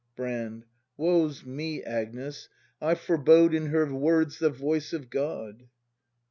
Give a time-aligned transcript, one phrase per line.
[0.15, 0.65] Brand.
[0.97, 2.49] Woe's me, Agnes—
[2.81, 5.67] I forbode In her words the voice of God.